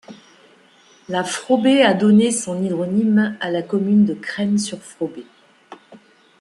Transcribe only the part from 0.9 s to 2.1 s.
La Fraubée a